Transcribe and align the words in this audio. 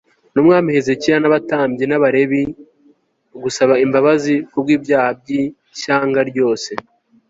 n'umwami 0.33 0.69
hezekiya 0.75 1.17
n'abatambyi 1.21 1.85
n'abalewi 1.87 2.41
gusaba 3.43 3.73
imbabazi 3.85 4.33
kubw'ibyaha 4.51 5.09
by'ishyanga 5.19 6.19
ryose 6.29 6.71